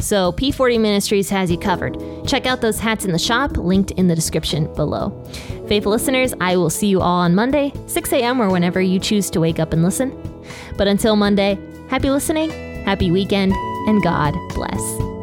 So 0.00 0.32
P40 0.32 0.80
Ministries 0.80 1.28
has 1.30 1.50
you 1.50 1.58
covered. 1.58 1.96
Check 2.26 2.46
out 2.46 2.60
those 2.60 2.78
hats 2.78 3.04
in 3.04 3.12
the 3.12 3.18
shop, 3.18 3.56
linked 3.56 3.90
in 3.92 4.06
the 4.06 4.14
description 4.14 4.72
below. 4.74 5.10
Faithful 5.66 5.92
listeners, 5.92 6.34
I 6.40 6.56
will 6.56 6.70
see 6.70 6.86
you 6.86 7.00
all 7.00 7.20
on 7.20 7.34
Monday, 7.34 7.72
6 7.86 8.12
a.m., 8.12 8.40
or 8.40 8.48
whenever 8.48 8.80
you 8.80 9.00
choose 9.00 9.28
to 9.30 9.40
wake 9.40 9.58
up 9.58 9.72
and 9.72 9.82
listen. 9.82 10.16
But 10.76 10.86
until 10.86 11.16
Monday, 11.16 11.58
happy 11.90 12.10
listening, 12.10 12.50
happy 12.84 13.10
weekend, 13.10 13.52
and 13.86 14.02
God 14.02 14.34
bless. 14.54 15.17